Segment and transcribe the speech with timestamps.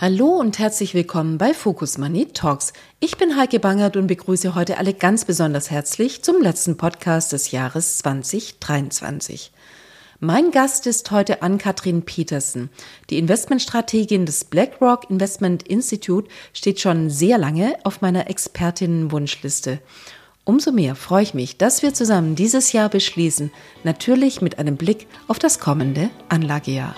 [0.00, 2.72] Hallo und herzlich willkommen bei Focus Money Talks.
[3.00, 7.50] Ich bin Heike Bangert und begrüße heute alle ganz besonders herzlich zum letzten Podcast des
[7.50, 9.52] Jahres 2023.
[10.18, 12.70] Mein Gast ist heute Ann-Kathrin Petersen.
[13.10, 19.80] Die Investmentstrategin des BlackRock Investment Institute steht schon sehr lange auf meiner Expertinnenwunschliste.
[20.44, 23.52] Umso mehr freue ich mich, dass wir zusammen dieses Jahr beschließen,
[23.84, 26.94] natürlich mit einem Blick auf das kommende Anlagejahr.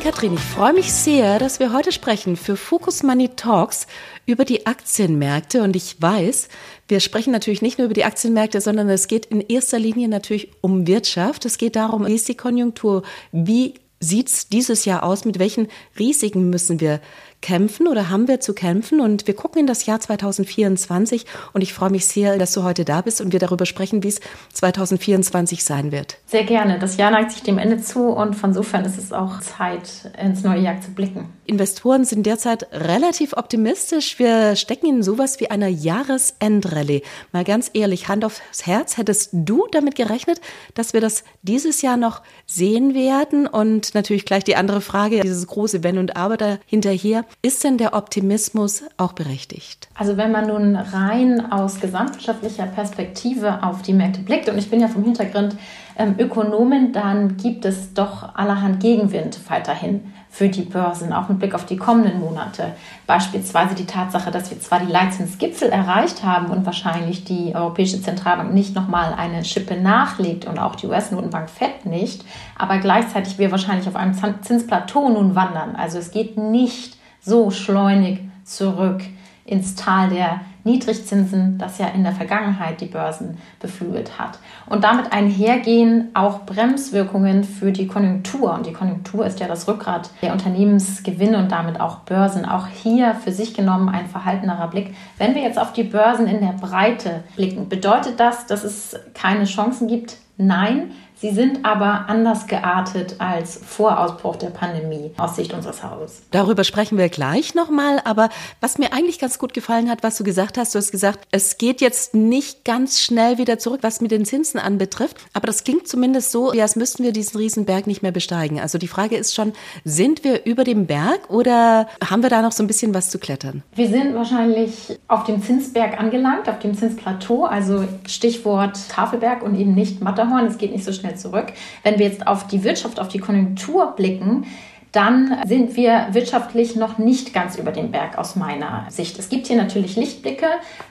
[0.00, 3.86] Katrin, ich freue mich sehr, dass wir heute sprechen für Focus Money Talks
[4.24, 5.62] über die Aktienmärkte.
[5.62, 6.48] Und ich weiß,
[6.88, 10.52] wir sprechen natürlich nicht nur über die Aktienmärkte, sondern es geht in erster Linie natürlich
[10.62, 11.44] um Wirtschaft.
[11.44, 15.68] Es geht darum, wie ist die Konjunktur, wie sieht es dieses Jahr aus, mit welchen
[15.98, 17.00] Risiken müssen wir
[17.40, 19.00] kämpfen oder haben wir zu kämpfen.
[19.00, 22.84] Und wir gucken in das Jahr 2024 und ich freue mich sehr, dass du heute
[22.84, 24.20] da bist und wir darüber sprechen, wie es
[24.54, 26.18] 2024 sein wird.
[26.26, 26.78] Sehr gerne.
[26.78, 30.42] Das Jahr neigt sich dem Ende zu und von sofern ist es auch Zeit, ins
[30.42, 31.28] neue Jahr zu blicken.
[31.46, 34.18] Investoren sind derzeit relativ optimistisch.
[34.18, 37.02] Wir stecken in sowas wie einer Jahresendrallye.
[37.32, 40.40] Mal ganz ehrlich, Hand aufs Herz, hättest du damit gerechnet,
[40.74, 43.46] dass wir das dieses Jahr noch sehen werden?
[43.46, 47.24] Und natürlich gleich die andere Frage, dieses große Wenn und Aber dahinterher.
[47.42, 49.88] Ist denn der Optimismus auch berechtigt?
[49.94, 54.80] Also wenn man nun rein aus gesamtwirtschaftlicher Perspektive auf die Märkte blickt, und ich bin
[54.80, 55.56] ja vom Hintergrund
[55.96, 61.54] ähm, Ökonomin, dann gibt es doch allerhand Gegenwind weiterhin für die Börsen, auch mit Blick
[61.54, 62.74] auf die kommenden Monate.
[63.06, 68.54] Beispielsweise die Tatsache, dass wir zwar die Leitzinsgipfel erreicht haben und wahrscheinlich die Europäische Zentralbank
[68.54, 72.24] nicht nochmal eine Schippe nachlegt und auch die US-Notenbank FED nicht,
[72.56, 75.74] aber gleichzeitig wir wahrscheinlich auf einem Zinsplateau nun wandern.
[75.74, 79.02] Also es geht nicht so schleunig zurück
[79.44, 84.38] ins Tal der Niedrigzinsen, das ja in der Vergangenheit die Börsen beflügelt hat.
[84.66, 88.54] Und damit einhergehen auch Bremswirkungen für die Konjunktur.
[88.54, 92.44] Und die Konjunktur ist ja das Rückgrat der Unternehmensgewinne und damit auch Börsen.
[92.44, 94.94] Auch hier für sich genommen ein verhaltenerer Blick.
[95.16, 99.44] Wenn wir jetzt auf die Börsen in der Breite blicken, bedeutet das, dass es keine
[99.44, 100.18] Chancen gibt?
[100.36, 106.22] Nein, Sie sind aber anders geartet als vor Ausbruch der Pandemie aus Sicht unseres Hauses.
[106.30, 108.00] Darüber sprechen wir gleich nochmal.
[108.04, 108.30] Aber
[108.62, 111.58] was mir eigentlich ganz gut gefallen hat, was du gesagt hast, du hast gesagt, es
[111.58, 115.18] geht jetzt nicht ganz schnell wieder zurück, was mit den Zinsen anbetrifft.
[115.34, 118.58] Aber das klingt zumindest so, als müssten wir diesen Riesenberg nicht mehr besteigen.
[118.58, 119.52] Also die Frage ist schon,
[119.84, 123.18] sind wir über dem Berg oder haben wir da noch so ein bisschen was zu
[123.18, 123.62] klettern?
[123.74, 127.44] Wir sind wahrscheinlich auf dem Zinsberg angelangt, auf dem Zinsplateau.
[127.44, 130.46] Also Stichwort Tafelberg und eben nicht Matterhorn.
[130.46, 131.52] Es geht nicht so schnell schnell zurück.
[131.82, 134.46] Wenn wir jetzt auf die Wirtschaft, auf die Konjunktur blicken,
[134.92, 139.18] dann sind wir wirtschaftlich noch nicht ganz über den Berg aus meiner Sicht.
[139.20, 140.46] Es gibt hier natürlich Lichtblicke,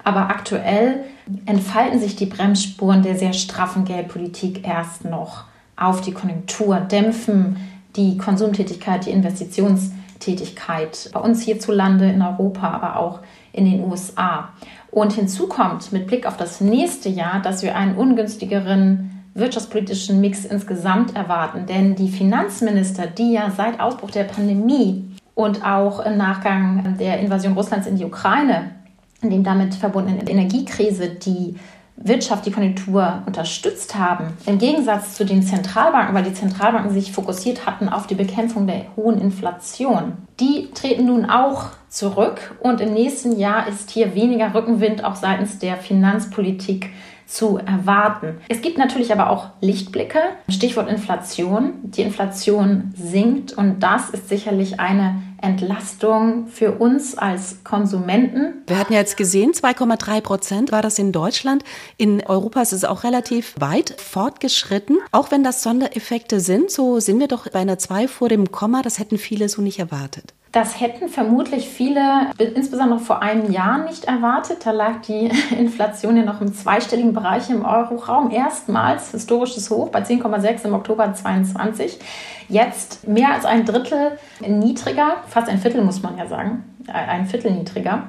[0.06, 1.03] aber aktuell
[1.46, 5.44] entfalten sich die Bremsspuren der sehr straffen Geldpolitik erst noch
[5.75, 7.58] auf die Konjunktur, dämpfen
[7.97, 13.19] die Konsumtätigkeit, die Investitionstätigkeit bei uns hierzulande in Europa, aber auch
[13.52, 14.50] in den USA.
[14.91, 20.45] Und hinzu kommt mit Blick auf das nächste Jahr, dass wir einen ungünstigeren wirtschaftspolitischen Mix
[20.45, 21.66] insgesamt erwarten.
[21.66, 27.53] Denn die Finanzminister, die ja seit Ausbruch der Pandemie und auch im Nachgang der Invasion
[27.53, 28.72] Russlands in die Ukraine,
[29.22, 31.56] in dem damit verbundenen Energiekrise, die
[32.01, 37.66] Wirtschaft, die Konjunktur unterstützt haben, im Gegensatz zu den Zentralbanken, weil die Zentralbanken sich fokussiert
[37.66, 43.37] hatten auf die Bekämpfung der hohen Inflation, die treten nun auch zurück und im nächsten
[43.37, 46.90] Jahr ist hier weniger Rückenwind auch seitens der Finanzpolitik
[47.29, 48.41] zu erwarten.
[48.49, 50.20] Es gibt natürlich aber auch Lichtblicke.
[50.49, 51.73] Stichwort Inflation.
[51.84, 58.64] Die Inflation sinkt und das ist sicherlich eine Entlastung für uns als Konsumenten.
[58.67, 61.64] Wir hatten ja jetzt gesehen, 2,3 Prozent war das in Deutschland.
[61.97, 64.97] In Europa ist es auch relativ weit fortgeschritten.
[65.11, 68.82] Auch wenn das Sondereffekte sind, so sind wir doch bei einer 2 vor dem Komma.
[68.82, 70.34] Das hätten viele so nicht erwartet.
[70.51, 74.66] Das hätten vermutlich viele, insbesondere vor einem Jahr, nicht erwartet.
[74.66, 78.31] Da lag die Inflation ja noch im zweistelligen Bereich im Euroraum.
[78.31, 81.99] Erstmals historisches Hoch bei 10,6 im Oktober 2022.
[82.47, 87.51] Jetzt mehr als ein Drittel niedriger, fast ein Viertel muss man ja sagen, ein Viertel
[87.51, 88.07] niedriger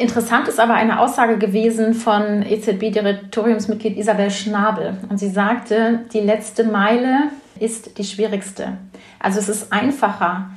[0.00, 4.96] Interessant ist aber eine Aussage gewesen von EZB-Direktoriumsmitglied Isabel Schnabel.
[5.10, 7.24] Und sie sagte, die letzte Meile
[7.58, 8.78] ist die schwierigste.
[9.18, 10.48] Also es ist einfacher,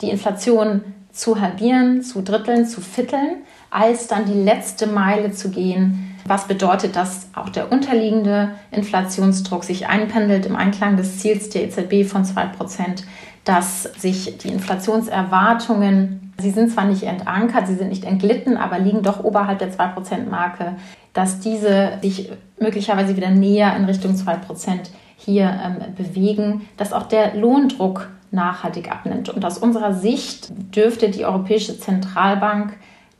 [0.00, 0.82] die Inflation
[1.12, 6.16] zu halbieren, zu dritteln, zu vierteln, als dann die letzte Meile zu gehen.
[6.26, 12.08] Was bedeutet, dass auch der unterliegende Inflationsdruck sich einpendelt im Einklang des Ziels der EZB
[12.08, 13.04] von 2%,
[13.44, 19.02] dass sich die Inflationserwartungen, sie sind zwar nicht entankert, sie sind nicht entglitten, aber liegen
[19.02, 20.76] doch oberhalb der 2%-Marke,
[21.12, 24.38] dass diese sich möglicherweise wieder näher in Richtung 2%
[25.16, 29.28] hier ähm, bewegen, dass auch der Lohndruck nachhaltig abnimmt.
[29.28, 32.76] Und aus unserer Sicht dürfte die Europäische Zentralbank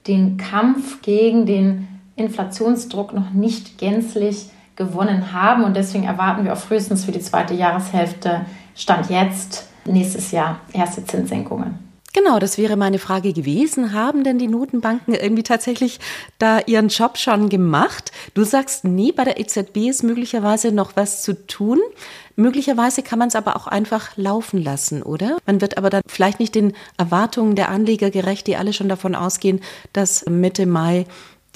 [0.07, 5.65] den Kampf gegen den Inflationsdruck noch nicht gänzlich gewonnen haben.
[5.65, 8.43] Und deswegen erwarten wir auch frühestens für die zweite Jahreshälfte,
[8.77, 11.79] Stand jetzt, nächstes Jahr erste Zinssenkungen.
[12.15, 13.93] Genau, das wäre meine Frage gewesen.
[13.93, 15.99] Haben denn die Notenbanken irgendwie tatsächlich
[16.39, 18.13] da ihren Job schon gemacht?
[18.35, 21.81] Du sagst, nee, bei der EZB ist möglicherweise noch was zu tun.
[22.37, 25.39] Möglicherweise kann man es aber auch einfach laufen lassen, oder?
[25.45, 29.17] Man wird aber dann vielleicht nicht den Erwartungen der Anleger gerecht, die alle schon davon
[29.17, 29.61] ausgehen,
[29.93, 31.07] dass Mitte Mai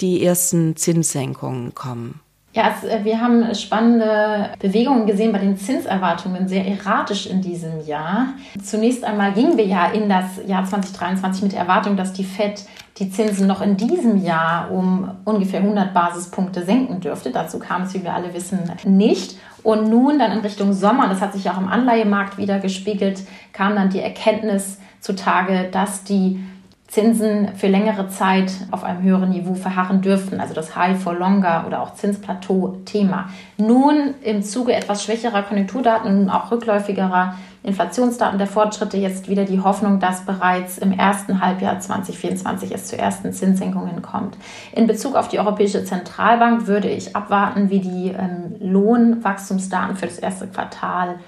[0.01, 2.19] die ersten Zinssenkungen kommen.
[2.51, 7.85] Ja, es, äh, wir haben spannende Bewegungen gesehen bei den Zinserwartungen, sehr erratisch in diesem
[7.85, 8.29] Jahr.
[8.63, 12.65] Zunächst einmal gingen wir ja in das Jahr 2023 mit der Erwartung, dass die FED
[12.97, 17.31] die Zinsen noch in diesem Jahr um ungefähr 100 Basispunkte senken dürfte.
[17.31, 19.37] Dazu kam es, wie wir alle wissen, nicht.
[19.61, 23.21] Und nun dann in Richtung Sommer, das hat sich auch im Anleihemarkt wieder gespiegelt,
[23.53, 26.43] kam dann die Erkenntnis zutage, dass die
[26.89, 31.65] Zinsen für längere Zeit auf einem höheren Niveau verharren dürften, also das High for Longer
[31.67, 33.29] oder auch Zinsplateau-Thema.
[33.57, 39.61] Nun im Zuge etwas schwächerer Konjunkturdaten und auch rückläufigerer Inflationsdaten der Fortschritte jetzt wieder die
[39.61, 44.35] Hoffnung, dass bereits im ersten Halbjahr 2024 es zu ersten Zinssenkungen kommt.
[44.71, 50.17] In Bezug auf die Europäische Zentralbank würde ich abwarten, wie die ähm, Lohnwachstumsdaten für das
[50.17, 51.19] erste Quartal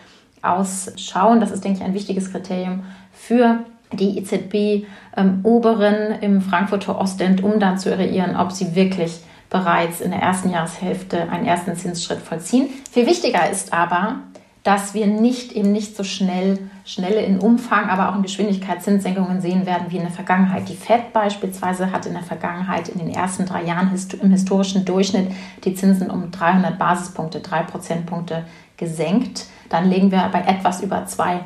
[0.42, 1.40] ausschauen.
[1.40, 2.84] Das ist, denke ich, ein wichtiges Kriterium
[3.14, 3.60] für
[3.94, 10.12] die EZB-Oberen ähm, im Frankfurter Ostend, um dann zu eruieren, ob sie wirklich bereits in
[10.12, 12.70] der ersten Jahreshälfte einen ersten Zinsschritt vollziehen.
[12.90, 14.22] Viel wichtiger ist aber,
[14.64, 19.42] dass wir nicht eben nicht so schnell, schnelle in Umfang, aber auch in Geschwindigkeit Zinssenkungen
[19.42, 20.70] sehen werden wie in der Vergangenheit.
[20.70, 23.90] Die Fed beispielsweise hat in der Vergangenheit in den ersten drei Jahren
[24.22, 25.32] im historischen Durchschnitt
[25.64, 28.46] die Zinsen um 300 Basispunkte, drei Prozentpunkte
[28.78, 29.48] gesenkt.
[29.70, 31.42] Dann legen wir bei etwas über zwei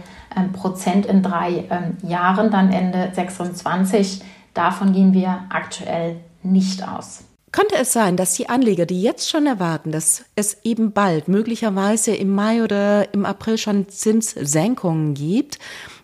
[0.53, 4.21] Prozent in drei ähm, Jahren, dann Ende 26.
[4.53, 7.23] Davon gehen wir aktuell nicht aus.
[7.51, 12.13] Könnte es sein, dass die Anleger, die jetzt schon erwarten, dass es eben bald, möglicherweise
[12.13, 15.59] im Mai oder im April schon Zinssenkungen gibt,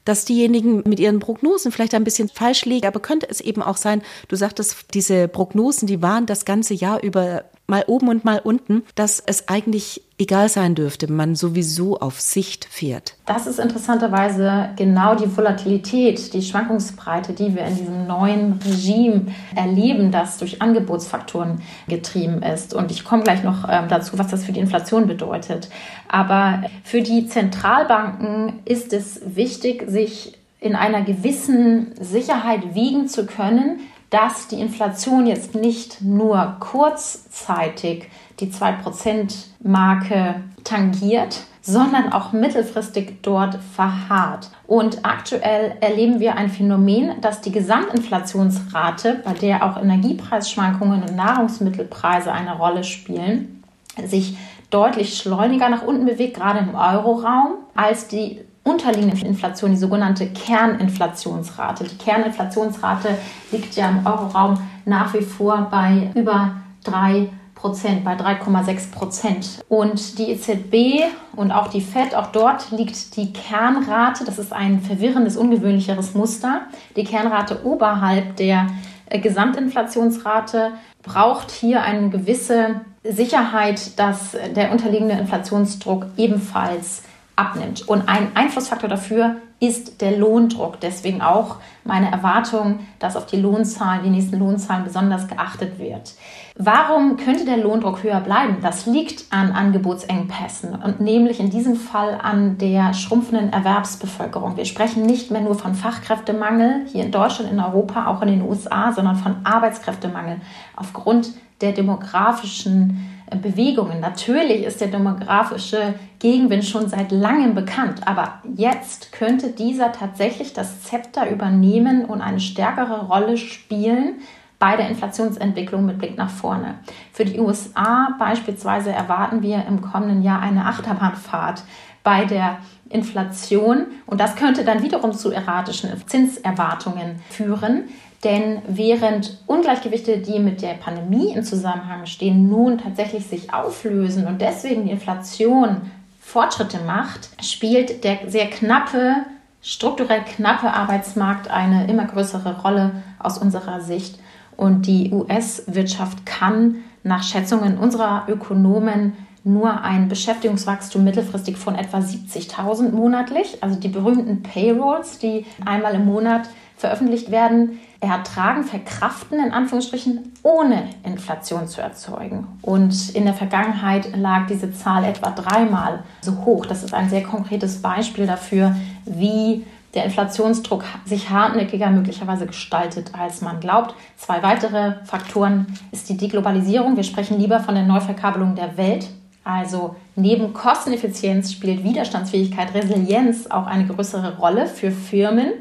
[0.05, 3.77] dass diejenigen mit ihren Prognosen vielleicht ein bisschen falsch liegen, aber könnte es eben auch
[3.77, 8.39] sein, du sagtest, diese Prognosen, die waren das ganze Jahr über mal oben und mal
[8.43, 13.15] unten, dass es eigentlich egal sein dürfte, man sowieso auf Sicht fährt.
[13.25, 19.25] Das ist interessanterweise genau die Volatilität, die Schwankungsbreite, die wir in diesem neuen Regime
[19.55, 22.75] erleben, das durch Angebotsfaktoren getrieben ist.
[22.75, 25.69] Und ich komme gleich noch ähm, dazu, was das für die Inflation bedeutet.
[26.07, 33.79] Aber für die Zentralbanken ist es wichtig, sich in einer gewissen Sicherheit wiegen zu können,
[34.11, 38.09] dass die Inflation jetzt nicht nur kurzzeitig
[38.39, 44.49] die 2%-Marke tangiert, sondern auch mittelfristig dort verharrt.
[44.67, 52.31] Und aktuell erleben wir ein Phänomen, dass die Gesamtinflationsrate, bei der auch Energiepreisschwankungen und Nahrungsmittelpreise
[52.31, 53.63] eine Rolle spielen,
[54.05, 54.37] sich
[54.71, 61.85] deutlich schleuniger nach unten bewegt, gerade im Euroraum, als die unterliegende Inflation, die sogenannte Kerninflationsrate.
[61.85, 63.17] Die Kerninflationsrate
[63.51, 69.63] liegt ja im Euroraum nach wie vor bei über 3 Prozent, bei 3,6 Prozent.
[69.69, 71.03] Und die EZB
[71.35, 76.61] und auch die FED, auch dort liegt die Kernrate, das ist ein verwirrendes, ungewöhnlicheres Muster,
[76.95, 78.67] die Kernrate oberhalb der
[79.05, 80.71] äh, Gesamtinflationsrate
[81.03, 87.03] braucht hier eine gewisse Sicherheit, dass der unterliegende Inflationsdruck ebenfalls
[87.41, 87.87] abnimmt.
[87.87, 90.79] Und ein Einflussfaktor dafür ist der Lohndruck.
[90.79, 96.13] Deswegen auch meine Erwartung, dass auf die Lohnzahlen, die nächsten Lohnzahlen besonders geachtet wird.
[96.55, 98.57] Warum könnte der Lohndruck höher bleiben?
[98.61, 104.57] Das liegt an Angebotsengpässen und nämlich in diesem Fall an der schrumpfenden Erwerbsbevölkerung.
[104.57, 108.41] Wir sprechen nicht mehr nur von Fachkräftemangel hier in Deutschland, in Europa, auch in den
[108.41, 110.41] USA, sondern von Arbeitskräftemangel
[110.75, 111.29] aufgrund
[111.61, 113.99] der demografischen Bewegungen.
[113.99, 120.81] Natürlich ist der demografische Gegenwind schon seit langem bekannt, aber jetzt könnte dieser tatsächlich das
[120.83, 124.15] Zepter übernehmen und eine stärkere Rolle spielen
[124.59, 126.75] bei der Inflationsentwicklung mit Blick nach vorne.
[127.13, 131.63] Für die USA beispielsweise erwarten wir im kommenden Jahr eine Achterbahnfahrt
[132.03, 132.57] bei der
[132.89, 137.85] Inflation und das könnte dann wiederum zu erratischen Zinserwartungen führen.
[138.23, 144.41] Denn während Ungleichgewichte, die mit der Pandemie im Zusammenhang stehen, nun tatsächlich sich auflösen und
[144.41, 145.77] deswegen die Inflation
[146.19, 149.15] Fortschritte macht, spielt der sehr knappe,
[149.61, 154.19] strukturell knappe Arbeitsmarkt eine immer größere Rolle aus unserer Sicht.
[154.55, 159.13] Und die US-Wirtschaft kann nach Schätzungen unserer Ökonomen
[159.43, 166.05] nur ein Beschäftigungswachstum mittelfristig von etwa 70.000 monatlich, also die berühmten Payrolls, die einmal im
[166.05, 166.47] Monat
[166.81, 172.47] veröffentlicht werden, ertragen, verkraften, in Anführungsstrichen, ohne Inflation zu erzeugen.
[172.61, 176.65] Und in der Vergangenheit lag diese Zahl etwa dreimal so hoch.
[176.65, 183.41] Das ist ein sehr konkretes Beispiel dafür, wie der Inflationsdruck sich hartnäckiger möglicherweise gestaltet, als
[183.41, 183.93] man glaubt.
[184.17, 186.95] Zwei weitere Faktoren ist die Deglobalisierung.
[186.95, 189.07] Wir sprechen lieber von der Neuverkabelung der Welt.
[189.43, 195.51] Also neben Kosteneffizienz spielt Widerstandsfähigkeit, Resilienz auch eine größere Rolle für Firmen,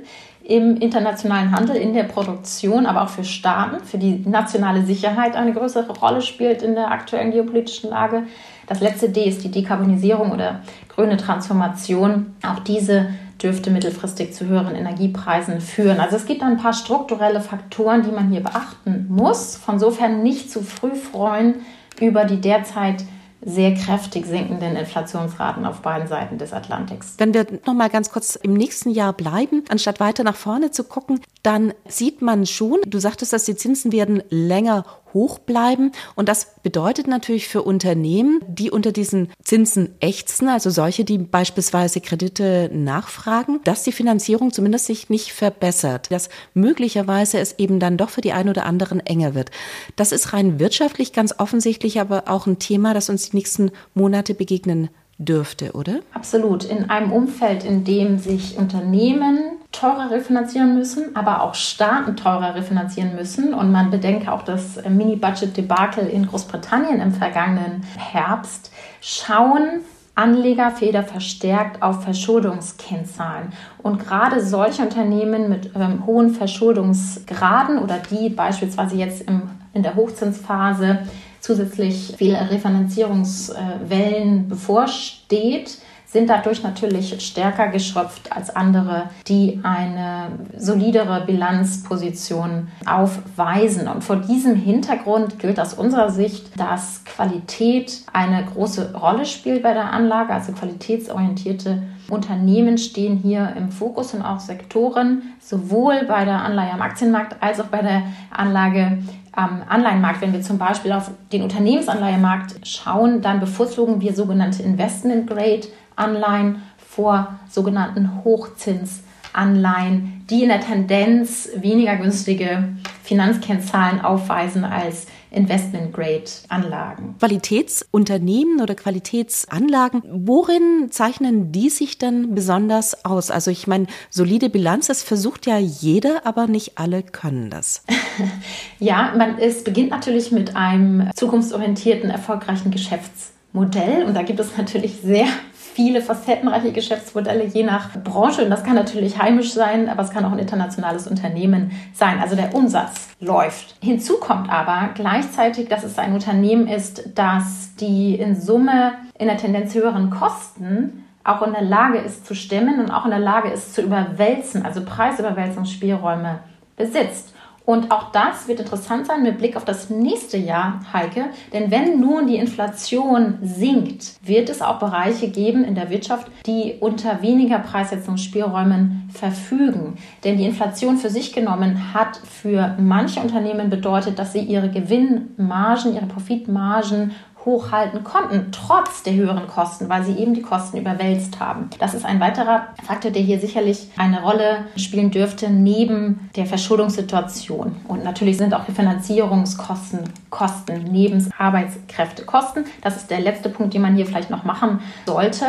[0.50, 5.52] im internationalen Handel, in der Produktion, aber auch für Staaten, für die nationale Sicherheit eine
[5.52, 8.25] größere Rolle spielt in der aktuellen geopolitischen Lage.
[8.66, 12.35] Das letzte D ist die Dekarbonisierung oder grüne Transformation.
[12.42, 16.00] Auch diese dürfte mittelfristig zu höheren Energiepreisen führen.
[16.00, 19.57] Also es gibt ein paar strukturelle Faktoren, die man hier beachten muss.
[19.57, 21.54] Von sofern nicht zu früh freuen
[22.00, 23.04] über die derzeit
[23.42, 27.14] sehr kräftig sinkenden Inflationsraten auf beiden Seiten des Atlantiks.
[27.18, 30.85] Wenn wir noch mal ganz kurz im nächsten Jahr bleiben, anstatt weiter nach vorne zu
[30.85, 35.92] gucken, dann sieht man schon, du sagtest, dass die Zinsen werden länger hoch bleiben.
[36.14, 42.00] Und das bedeutet natürlich für Unternehmen, die unter diesen Zinsen ächzen, also solche, die beispielsweise
[42.00, 48.10] Kredite nachfragen, dass die Finanzierung zumindest sich nicht verbessert, dass möglicherweise es eben dann doch
[48.10, 49.50] für die einen oder anderen enger wird.
[49.96, 54.34] Das ist rein wirtschaftlich ganz offensichtlich aber auch ein Thema, das uns die nächsten Monate
[54.34, 56.00] begegnen dürfte, oder?
[56.14, 56.64] Absolut.
[56.64, 63.14] In einem Umfeld, in dem sich Unternehmen teurer refinanzieren müssen, aber auch Staaten teurer refinanzieren
[63.14, 63.54] müssen.
[63.54, 69.82] Und man bedenke auch das Mini-Budget-Debakel in Großbritannien im vergangenen Herbst, schauen
[70.16, 73.52] Anlegerfeder verstärkt auf Verschuldungskennzahlen.
[73.78, 79.94] Und gerade solche Unternehmen mit ähm, hohen Verschuldungsgraden oder die beispielsweise jetzt im, in der
[79.94, 81.06] Hochzinsphase
[81.40, 85.78] zusätzlich viele Refinanzierungswellen bevorsteht,
[86.12, 93.86] sind dadurch natürlich stärker geschröpft als andere, die eine solidere Bilanzposition aufweisen.
[93.86, 99.72] Und vor diesem Hintergrund gilt aus unserer Sicht, dass Qualität eine große Rolle spielt bei
[99.72, 106.42] der Anlage, also qualitätsorientierte Unternehmen stehen hier im Fokus und auch Sektoren, sowohl bei der
[106.42, 108.98] Anleihe am Aktienmarkt als auch bei der Anlage
[109.32, 110.20] am Anleihenmarkt.
[110.20, 115.68] Wenn wir zum Beispiel auf den Unternehmensanleihemarkt schauen, dann bevorzugen wir sogenannte Investment Grade
[116.00, 122.64] Anleihen vor sogenannten Hochzinsanleihen, die in der Tendenz weniger günstige
[123.04, 127.16] Finanzkennzahlen aufweisen als Investment-Grade-Anlagen.
[127.19, 133.30] Qualitätsunternehmen oder Qualitätsanlagen, worin zeichnen die sich denn besonders aus?
[133.30, 137.85] Also ich meine, solide Bilanz, das versucht ja jeder, aber nicht alle können das.
[138.78, 144.99] ja, man, es beginnt natürlich mit einem zukunftsorientierten, erfolgreichen Geschäftsmodell und da gibt es natürlich
[145.02, 145.26] sehr
[145.74, 148.44] viele facettenreiche Geschäftsmodelle je nach Branche.
[148.44, 152.18] Und das kann natürlich heimisch sein, aber es kann auch ein internationales Unternehmen sein.
[152.20, 153.76] Also der Umsatz läuft.
[153.82, 159.36] Hinzu kommt aber gleichzeitig, dass es ein Unternehmen ist, das die in Summe in der
[159.36, 163.50] Tendenz höheren Kosten auch in der Lage ist zu stemmen und auch in der Lage
[163.50, 166.40] ist zu überwälzen, also Preisüberwälzungsspielräume
[166.76, 167.34] besitzt.
[167.70, 171.26] Und auch das wird interessant sein mit Blick auf das nächste Jahr, Heike.
[171.52, 176.74] Denn wenn nun die Inflation sinkt, wird es auch Bereiche geben in der Wirtschaft, die
[176.80, 179.98] unter weniger Preissetzungsspielräumen verfügen.
[180.24, 185.94] Denn die Inflation für sich genommen hat für manche Unternehmen bedeutet, dass sie ihre Gewinnmargen,
[185.94, 187.12] ihre Profitmargen
[187.44, 191.70] hochhalten konnten, trotz der höheren Kosten, weil sie eben die Kosten überwälzt haben.
[191.78, 197.76] Das ist ein weiterer Faktor, der hier sicherlich eine Rolle spielen dürfte, neben der Verschuldungssituation.
[197.88, 202.64] Und natürlich sind auch die Finanzierungskosten Kosten, neben Arbeitskräftekosten.
[202.82, 205.47] Das ist der letzte Punkt, den man hier vielleicht noch machen sollte.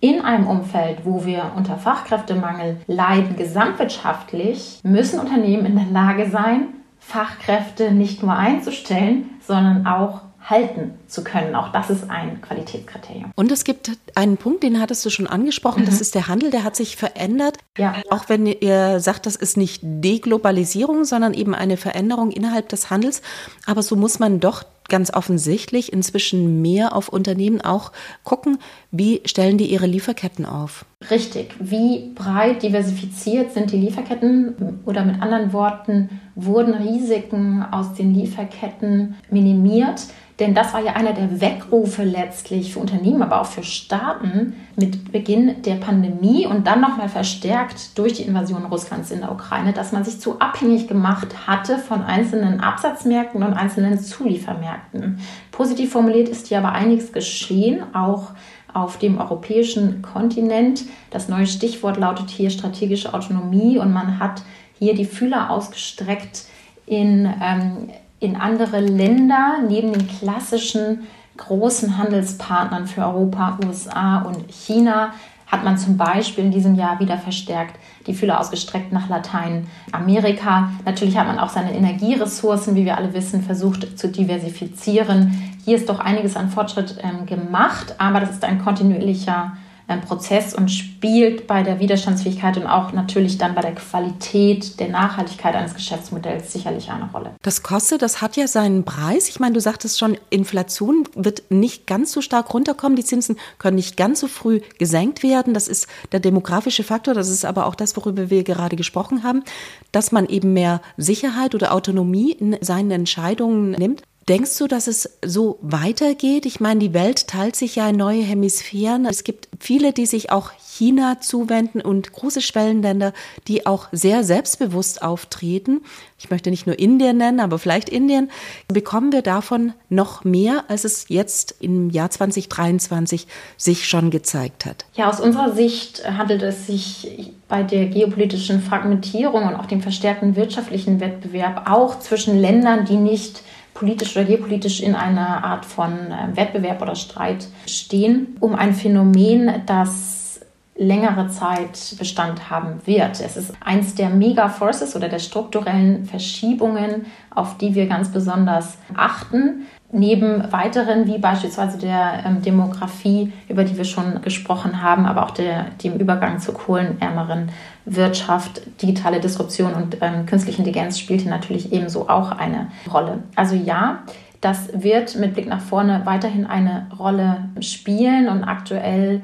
[0.00, 6.68] In einem Umfeld, wo wir unter Fachkräftemangel leiden, gesamtwirtschaftlich, müssen Unternehmen in der Lage sein,
[7.00, 11.54] Fachkräfte nicht nur einzustellen, sondern auch halten zu können.
[11.54, 13.32] Auch das ist ein Qualitätskriterium.
[13.34, 15.86] Und es gibt einen Punkt, den hattest du schon angesprochen, mhm.
[15.86, 17.58] das ist der Handel, der hat sich verändert.
[17.76, 17.96] Ja.
[18.10, 23.22] Auch wenn ihr sagt, das ist nicht Deglobalisierung, sondern eben eine Veränderung innerhalb des Handels.
[23.66, 27.92] Aber so muss man doch ganz offensichtlich inzwischen mehr auf Unternehmen auch
[28.24, 28.58] gucken,
[28.90, 30.84] wie stellen die ihre Lieferketten auf.
[31.10, 31.54] Richtig.
[31.60, 34.80] Wie breit diversifiziert sind die Lieferketten?
[34.86, 40.06] Oder mit anderen Worten, wurden Risiken aus den Lieferketten minimiert?
[40.38, 45.10] Denn das war ja einer der Weckrufe letztlich für Unternehmen, aber auch für Staaten mit
[45.10, 49.90] Beginn der Pandemie und dann nochmal verstärkt durch die Invasion Russlands in der Ukraine, dass
[49.90, 55.18] man sich zu abhängig gemacht hatte von einzelnen Absatzmärkten und einzelnen Zuliefermärkten.
[55.50, 58.30] Positiv formuliert ist hier aber einiges geschehen, auch
[58.72, 60.84] auf dem europäischen Kontinent.
[61.10, 64.42] Das neue Stichwort lautet hier strategische Autonomie und man hat
[64.78, 66.44] hier die Fühler ausgestreckt
[66.86, 67.88] in ähm,
[68.20, 71.06] in andere Länder neben den klassischen
[71.36, 75.12] großen Handelspartnern für Europa, USA und China
[75.46, 80.70] hat man zum Beispiel in diesem Jahr wieder verstärkt die Fühler ausgestreckt nach Lateinamerika.
[80.84, 85.32] Natürlich hat man auch seine Energieressourcen, wie wir alle wissen, versucht zu diversifizieren.
[85.64, 89.56] Hier ist doch einiges an Fortschritt ähm, gemacht, aber das ist ein kontinuierlicher
[89.96, 95.54] Prozess und spielt bei der Widerstandsfähigkeit und auch natürlich dann bei der Qualität der Nachhaltigkeit
[95.54, 97.34] eines Geschäftsmodells sicherlich eine Rolle.
[97.42, 99.28] Das kostet, das hat ja seinen Preis.
[99.28, 102.96] Ich meine, du sagtest schon, Inflation wird nicht ganz so stark runterkommen.
[102.96, 105.54] Die Zinsen können nicht ganz so früh gesenkt werden.
[105.54, 107.14] Das ist der demografische Faktor.
[107.14, 109.42] Das ist aber auch das, worüber wir gerade gesprochen haben,
[109.90, 114.02] dass man eben mehr Sicherheit oder Autonomie in seinen Entscheidungen nimmt.
[114.28, 116.44] Denkst du, dass es so weitergeht?
[116.44, 119.06] Ich meine, die Welt teilt sich ja in neue Hemisphären.
[119.06, 123.14] Es gibt viele, die sich auch China zuwenden und große Schwellenländer,
[123.48, 125.80] die auch sehr selbstbewusst auftreten.
[126.18, 128.30] Ich möchte nicht nur Indien nennen, aber vielleicht Indien.
[128.68, 134.84] Bekommen wir davon noch mehr, als es jetzt im Jahr 2023 sich schon gezeigt hat?
[134.92, 140.36] Ja, aus unserer Sicht handelt es sich bei der geopolitischen Fragmentierung und auch dem verstärkten
[140.36, 143.42] wirtschaftlichen Wettbewerb auch zwischen Ländern, die nicht
[143.78, 149.62] politisch oder geopolitisch in einer Art von äh, Wettbewerb oder Streit stehen, um ein Phänomen,
[149.66, 150.40] das
[150.76, 153.20] längere Zeit Bestand haben wird.
[153.20, 159.66] Es ist eins der Megaforces oder der strukturellen Verschiebungen, auf die wir ganz besonders achten
[159.90, 165.30] neben weiteren, wie beispielsweise der ähm, Demografie, über die wir schon gesprochen haben, aber auch
[165.30, 167.50] der, dem Übergang zur kohlenärmeren
[167.88, 173.22] Wirtschaft, digitale Disruption und ähm, künstliche Intelligenz spielt hier natürlich ebenso auch eine Rolle.
[173.34, 174.02] Also ja,
[174.40, 179.22] das wird mit Blick nach vorne weiterhin eine Rolle spielen und aktuell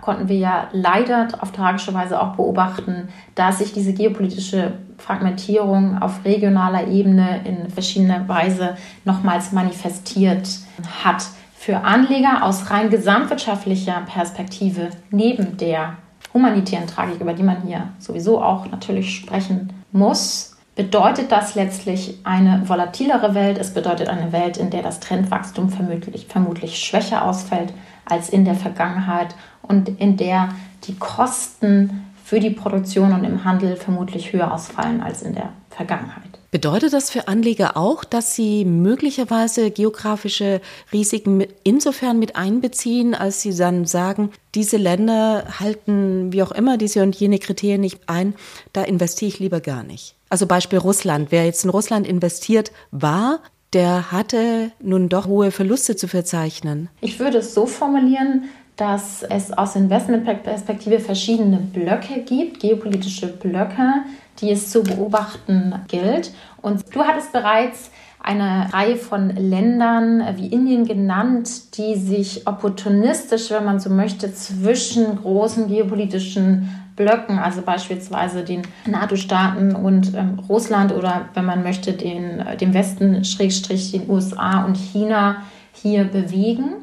[0.00, 6.24] konnten wir ja leider auf tragische Weise auch beobachten, dass sich diese geopolitische Fragmentierung auf
[6.24, 10.48] regionaler Ebene in verschiedener Weise nochmals manifestiert
[11.02, 11.24] hat.
[11.56, 15.96] Für Anleger aus rein gesamtwirtschaftlicher Perspektive neben der
[16.32, 22.68] humanitären Tragik, über die man hier sowieso auch natürlich sprechen muss, bedeutet das letztlich eine
[22.68, 23.58] volatilere Welt.
[23.58, 27.72] Es bedeutet eine Welt, in der das Trendwachstum vermutlich, vermutlich schwächer ausfällt
[28.04, 30.48] als in der Vergangenheit und in der
[30.84, 36.29] die Kosten für die Produktion und im Handel vermutlich höher ausfallen als in der Vergangenheit.
[36.50, 40.60] Bedeutet das für Anleger auch, dass sie möglicherweise geografische
[40.92, 46.76] Risiken mit, insofern mit einbeziehen, als sie dann sagen, diese Länder halten wie auch immer
[46.76, 48.34] diese und jene Kriterien nicht ein,
[48.72, 50.16] da investiere ich lieber gar nicht?
[50.28, 51.28] Also Beispiel Russland.
[51.30, 53.38] Wer jetzt in Russland investiert war,
[53.72, 56.88] der hatte nun doch hohe Verluste zu verzeichnen.
[57.00, 64.02] Ich würde es so formulieren, dass es aus Investmentperspektive verschiedene Blöcke gibt, geopolitische Blöcke,
[64.40, 66.32] die es zu beobachten gilt.
[66.62, 67.90] Und du hattest bereits
[68.22, 75.16] eine Reihe von Ländern wie Indien genannt, die sich opportunistisch, wenn man so möchte, zwischen
[75.16, 82.40] großen geopolitischen Blöcken, also beispielsweise den NATO-Staaten und ähm, Russland oder wenn man möchte, den,
[82.40, 85.36] äh, dem Westen, Schrägstrich den USA und China
[85.72, 86.74] hier bewegen.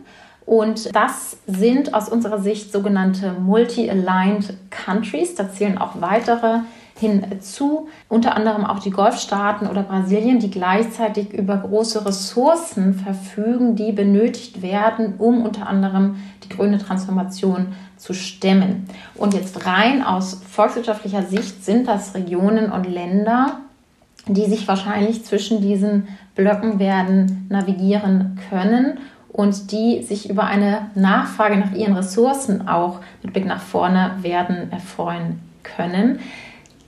[0.48, 5.36] Und das sind aus unserer Sicht sogenannte Multi-Aligned Countries.
[5.36, 6.60] Da zählen auch weitere
[6.99, 13.91] hinzu, unter anderem auch die Golfstaaten oder Brasilien, die gleichzeitig über große Ressourcen verfügen, die
[13.91, 18.88] benötigt werden, um unter anderem die grüne Transformation zu stemmen.
[19.15, 23.60] Und jetzt rein aus volkswirtschaftlicher Sicht sind das Regionen und Länder,
[24.27, 31.57] die sich wahrscheinlich zwischen diesen Blöcken werden navigieren können und die sich über eine Nachfrage
[31.57, 36.19] nach ihren Ressourcen auch mit Blick nach vorne werden erfreuen können.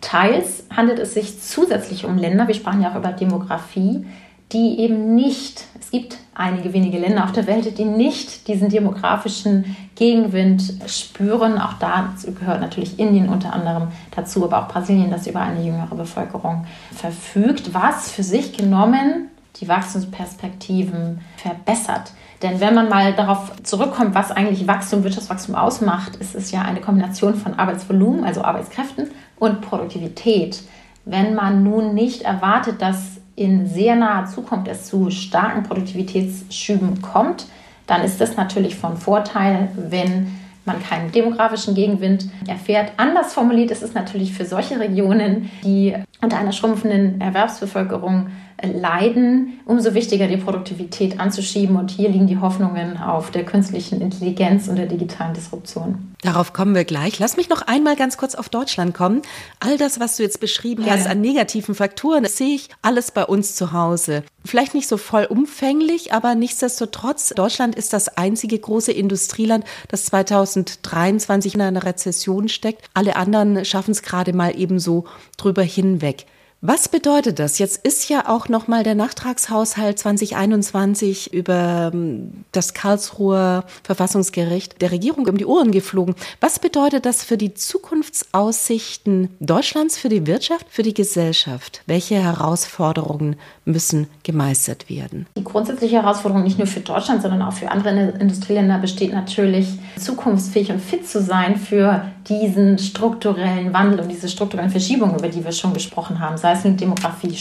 [0.02, 4.06] Teils handelt es sich zusätzlich um Länder, wir sprachen ja auch über Demografie,
[4.52, 9.76] die eben nicht, es gibt einige wenige Länder auf der Welt, die nicht diesen demografischen
[9.96, 11.60] Gegenwind spüren.
[11.60, 15.94] Auch dazu gehört natürlich Indien unter anderem dazu, aber auch Brasilien, das über eine jüngere
[15.94, 22.12] Bevölkerung verfügt, was für sich genommen die Wachstumsperspektiven verbessert.
[22.42, 26.80] Denn wenn man mal darauf zurückkommt, was eigentlich Wachstum, Wirtschaftswachstum ausmacht, ist es ja eine
[26.80, 30.62] Kombination von Arbeitsvolumen, also Arbeitskräften, und Produktivität.
[31.06, 37.48] Wenn man nun nicht erwartet, dass in sehr naher Zukunft es zu starken Produktivitätsschüben kommt,
[37.88, 40.28] dann ist das natürlich von Vorteil, wenn
[40.66, 42.92] man keinen demografischen Gegenwind erfährt.
[42.98, 48.28] Anders formuliert ist es natürlich für solche Regionen, die unter einer schrumpfenden Erwerbsbevölkerung
[48.62, 51.76] leiden, umso wichtiger die Produktivität anzuschieben.
[51.76, 56.16] Und hier liegen die Hoffnungen auf der künstlichen Intelligenz und der digitalen Disruption.
[56.22, 57.18] Darauf kommen wir gleich.
[57.20, 59.22] Lass mich noch einmal ganz kurz auf Deutschland kommen.
[59.60, 60.94] All das, was du jetzt beschrieben ja.
[60.94, 64.24] hast an negativen Faktoren, das sehe ich alles bei uns zu Hause.
[64.44, 71.62] Vielleicht nicht so vollumfänglich, aber nichtsdestotrotz, Deutschland ist das einzige große Industrieland, das 2023 in
[71.62, 72.86] einer Rezession steckt.
[72.94, 75.06] Alle anderen schaffen es gerade mal ebenso
[75.38, 76.26] drüber hinweg.
[76.62, 77.58] Was bedeutet das?
[77.58, 84.92] Jetzt ist ja auch noch mal der Nachtragshaushalt 2021 über ähm, das Karlsruher Verfassungsgericht der
[84.92, 86.16] Regierung um die Ohren geflogen.
[86.42, 91.82] Was bedeutet das für die Zukunftsaussichten Deutschlands, für die Wirtschaft, für die Gesellschaft?
[91.86, 95.28] Welche Herausforderungen müssen gemeistert werden?
[95.38, 99.66] Die grundsätzliche Herausforderung nicht nur für Deutschland, sondern auch für andere Industrieländer besteht natürlich,
[99.98, 105.44] zukunftsfähig und fit zu sein für diesen strukturellen Wandel und diese strukturellen Verschiebungen, über die
[105.44, 107.36] wir schon gesprochen haben, sei es in Demografie,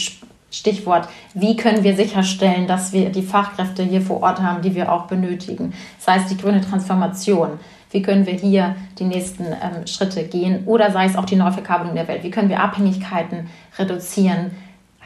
[0.51, 4.91] Stichwort, wie können wir sicherstellen, dass wir die Fachkräfte hier vor Ort haben, die wir
[4.91, 7.59] auch benötigen, sei es die grüne Transformation,
[7.91, 10.63] wie können wir hier die nächsten ähm, Schritte gehen?
[10.65, 13.47] Oder sei es auch die Neuverkabelung der Welt, wie können wir Abhängigkeiten
[13.77, 14.51] reduzieren,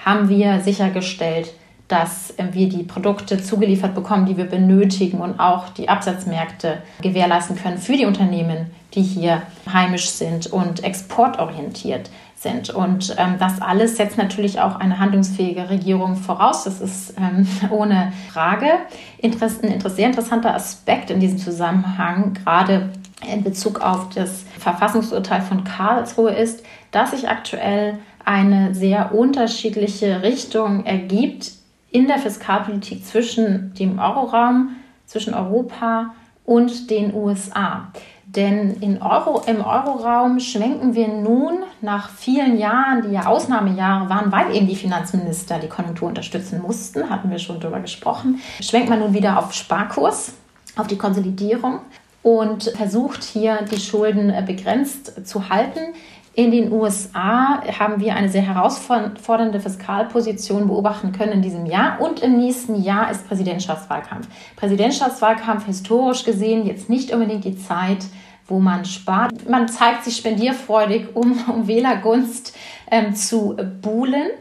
[0.06, 1.54] haben wir sichergestellt,
[1.94, 7.56] dass ähm, wir die Produkte zugeliefert bekommen, die wir benötigen und auch die Absatzmärkte gewährleisten
[7.56, 12.72] können für die Unternehmen, die hier heimisch sind und exportorientiert sind.
[12.72, 16.64] Und ähm, das alles setzt natürlich auch eine handlungsfähige Regierung voraus.
[16.64, 18.72] Das ist ähm, ohne Frage.
[19.20, 22.90] Interess ein sehr interessanter Aspekt in diesem Zusammenhang, gerade
[23.32, 30.86] in Bezug auf das Verfassungsurteil von Karlsruhe, ist, dass sich aktuell eine sehr unterschiedliche Richtung
[30.86, 31.63] ergibt
[31.94, 34.76] in der Fiskalpolitik zwischen dem Euroraum,
[35.06, 37.88] zwischen Europa und den USA.
[38.26, 44.56] Denn Euro, im Euroraum schwenken wir nun nach vielen Jahren, die ja Ausnahmejahre waren, weil
[44.56, 49.14] eben die Finanzminister die Konjunktur unterstützen mussten, hatten wir schon darüber gesprochen, schwenkt man nun
[49.14, 50.34] wieder auf Sparkurs,
[50.76, 51.82] auf die Konsolidierung
[52.24, 55.94] und versucht hier die Schulden begrenzt zu halten.
[56.36, 62.22] In den USA haben wir eine sehr herausfordernde Fiskalposition beobachten können in diesem Jahr und
[62.22, 64.28] im nächsten Jahr ist Präsidentschaftswahlkampf.
[64.56, 68.06] Präsidentschaftswahlkampf historisch gesehen jetzt nicht unbedingt die Zeit,
[68.48, 69.48] wo man spart.
[69.48, 72.58] Man zeigt sich spendierfreudig, um, um Wählergunst
[72.90, 74.32] ähm, zu buhlen.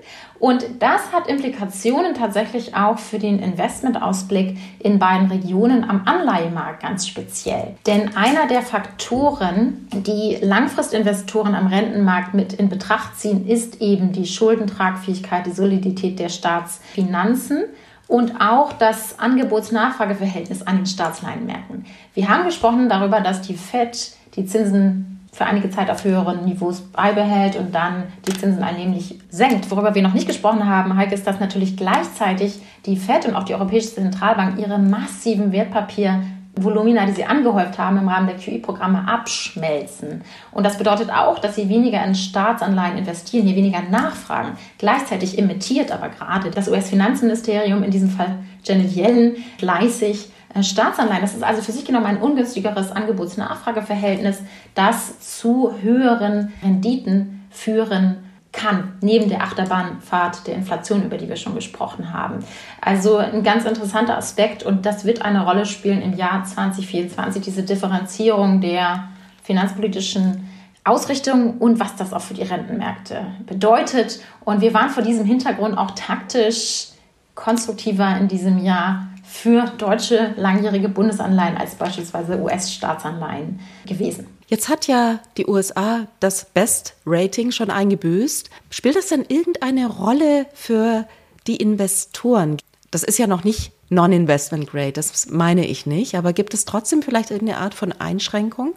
[0.42, 7.06] Und das hat Implikationen tatsächlich auch für den Investmentausblick in beiden Regionen am Anleihemarkt ganz
[7.06, 7.76] speziell.
[7.86, 14.26] Denn einer der Faktoren, die Langfristinvestoren am Rentenmarkt mit in Betracht ziehen, ist eben die
[14.26, 17.62] Schuldentragfähigkeit, die Solidität der Staatsfinanzen
[18.08, 21.86] und auch das Angebots-Nachfrage-Verhältnis an den Staatsleihenmärkten.
[22.14, 26.82] Wir haben gesprochen darüber, dass die FED die Zinsen für einige Zeit auf höheren Niveaus
[26.82, 29.70] beibehält und dann die Zinsen allmählich senkt.
[29.70, 33.44] Worüber wir noch nicht gesprochen haben, Heike, ist, dass natürlich gleichzeitig die FED und auch
[33.44, 40.20] die Europäische Zentralbank ihre massiven Wertpapiervolumina, die sie angehäuft haben im Rahmen der QI-Programme, abschmelzen.
[40.50, 44.58] Und das bedeutet auch, dass sie weniger in Staatsanleihen investieren, hier weniger nachfragen.
[44.76, 50.28] Gleichzeitig imitiert aber gerade das US-Finanzministerium, in diesem Fall Janet Yellen, fleißig
[50.60, 51.22] Staatsanleihen.
[51.22, 54.40] Das ist also für sich genommen ein ungünstigeres Angebots-Nachfrage-Verhältnis,
[54.74, 58.16] das zu höheren Renditen führen
[58.52, 62.40] kann, neben der Achterbahnfahrt der Inflation, über die wir schon gesprochen haben.
[62.80, 67.62] Also ein ganz interessanter Aspekt und das wird eine Rolle spielen im Jahr 2024, diese
[67.62, 69.08] Differenzierung der
[69.42, 70.48] finanzpolitischen
[70.84, 74.20] Ausrichtung und was das auch für die Rentenmärkte bedeutet.
[74.44, 76.88] Und wir waren vor diesem Hintergrund auch taktisch
[77.34, 84.26] konstruktiver in diesem Jahr für deutsche langjährige Bundesanleihen als beispielsweise US-Staatsanleihen gewesen.
[84.46, 88.50] Jetzt hat ja die USA das Best-Rating schon eingebüßt.
[88.68, 91.06] Spielt das denn irgendeine Rolle für
[91.46, 92.58] die Investoren?
[92.90, 96.14] Das ist ja noch nicht Non-Investment Grade, das meine ich nicht.
[96.14, 98.74] Aber gibt es trotzdem vielleicht irgendeine Art von Einschränkung?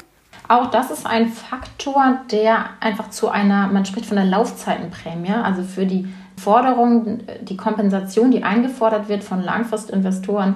[0.48, 5.64] Auch das ist ein Faktor, der einfach zu einer, man spricht von der Laufzeitenprämie, also
[5.64, 10.56] für die Forderung, die Kompensation, die eingefordert wird von Langfristinvestoren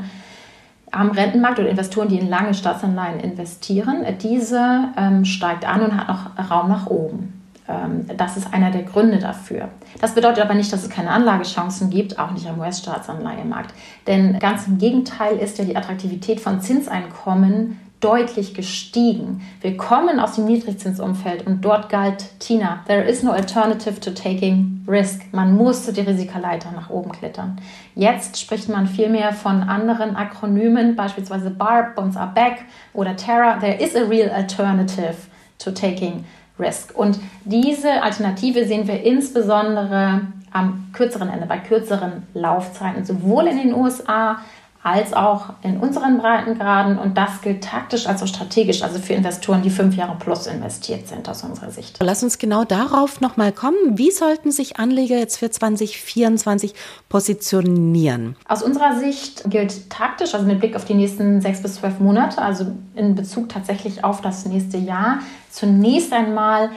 [0.91, 6.07] am Rentenmarkt oder Investoren, die in lange Staatsanleihen investieren, diese ähm, steigt an und hat
[6.07, 7.41] noch Raum nach oben.
[7.67, 9.69] Ähm, das ist einer der Gründe dafür.
[10.01, 13.73] Das bedeutet aber nicht, dass es keine Anlagechancen gibt, auch nicht am US-Staatsanleihemarkt.
[14.07, 19.41] Denn ganz im Gegenteil ist ja die Attraktivität von Zinseinkommen deutlich gestiegen.
[19.61, 24.85] Wir kommen aus dem Niedrigzinsumfeld und dort galt Tina, there is no alternative to taking
[24.87, 25.21] risk.
[25.33, 27.59] Man musste die Risikaleiter nach oben klettern.
[27.95, 33.59] Jetzt spricht man vielmehr von anderen Akronymen, beispielsweise BARP, Bonds are back oder Terra.
[33.59, 35.15] There is a real alternative
[35.59, 36.23] to taking
[36.57, 36.97] risk.
[36.97, 43.73] Und diese Alternative sehen wir insbesondere am kürzeren Ende, bei kürzeren Laufzeiten, sowohl in den
[43.73, 44.39] USA
[44.81, 46.97] als auch in unseren Breitengraden.
[46.97, 51.07] Und das gilt taktisch als auch strategisch, also für Investoren, die fünf Jahre plus investiert
[51.07, 51.99] sind aus unserer Sicht.
[52.01, 53.97] Lass uns genau darauf nochmal kommen.
[53.97, 56.73] Wie sollten sich Anleger jetzt für 2024
[57.09, 58.37] positionieren?
[58.47, 62.41] Aus unserer Sicht gilt taktisch, also mit Blick auf die nächsten sechs bis zwölf Monate,
[62.41, 66.69] also in Bezug tatsächlich auf das nächste Jahr, zunächst einmal,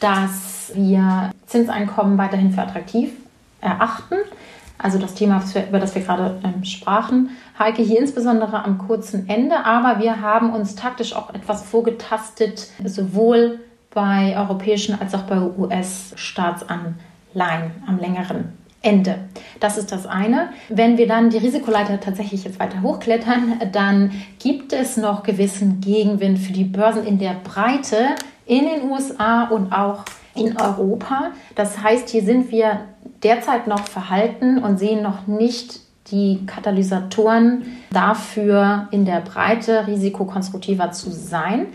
[0.00, 3.10] dass wir Zinseinkommen weiterhin für attraktiv
[3.60, 4.16] erachten.
[4.82, 7.30] Also das Thema, über das wir gerade ähm, sprachen.
[7.58, 13.60] Heike hier insbesondere am kurzen Ende, aber wir haben uns taktisch auch etwas vorgetastet, sowohl
[13.92, 16.94] bei europäischen als auch bei US-Staatsanleihen
[17.86, 19.16] am längeren Ende.
[19.58, 20.48] Das ist das eine.
[20.70, 26.38] Wenn wir dann die Risikoleiter tatsächlich jetzt weiter hochklettern, dann gibt es noch gewissen Gegenwind
[26.38, 28.14] für die Börsen in der Breite
[28.46, 30.04] in den USA und auch
[30.40, 31.32] in Europa.
[31.54, 32.80] Das heißt, hier sind wir
[33.22, 41.10] derzeit noch verhalten und sehen noch nicht die Katalysatoren dafür, in der Breite risikokonstruktiver zu
[41.10, 41.66] sein.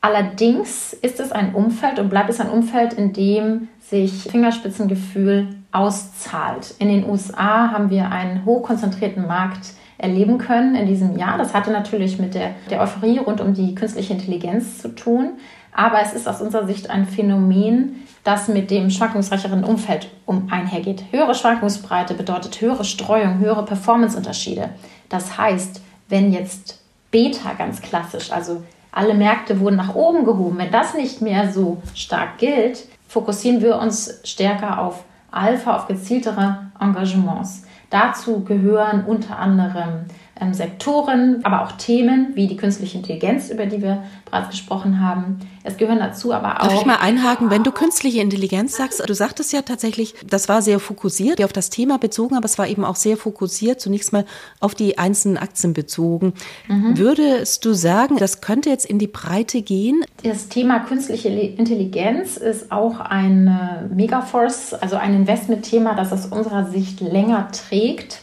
[0.00, 6.74] Allerdings ist es ein Umfeld und bleibt es ein Umfeld, in dem sich Fingerspitzengefühl auszahlt.
[6.78, 11.38] In den USA haben wir einen hochkonzentrierten Markt erleben können in diesem Jahr.
[11.38, 15.34] Das hatte natürlich mit der, der Euphorie rund um die künstliche Intelligenz zu tun.
[15.72, 21.04] Aber es ist aus unserer Sicht ein Phänomen, das mit dem schwankungsreicheren Umfeld um einhergeht.
[21.10, 24.68] Höhere Schwankungsbreite bedeutet höhere Streuung, höhere Performanceunterschiede.
[25.08, 26.80] Das heißt, wenn jetzt
[27.10, 31.82] Beta ganz klassisch, also alle Märkte wurden nach oben gehoben, wenn das nicht mehr so
[31.94, 37.64] stark gilt, fokussieren wir uns stärker auf Alpha, auf gezieltere Engagements.
[37.88, 40.04] Dazu gehören unter anderem
[40.42, 45.38] ähm, Sektoren, aber auch Themen wie die künstliche Intelligenz, über die wir bereits gesprochen haben.
[45.64, 46.68] Es gehören dazu aber auch.
[46.68, 50.62] Darf ich mal einhaken, wenn du künstliche Intelligenz sagst, du sagtest ja tatsächlich, das war
[50.62, 54.24] sehr fokussiert, auf das Thema bezogen, aber es war eben auch sehr fokussiert, zunächst mal
[54.60, 56.32] auf die einzelnen Aktien bezogen.
[56.68, 56.98] Mhm.
[56.98, 60.04] Würdest du sagen, das könnte jetzt in die Breite gehen?
[60.22, 67.00] Das Thema künstliche Intelligenz ist auch ein Megaforce, also ein Investmentthema, das aus unserer Sicht
[67.00, 68.21] länger trägt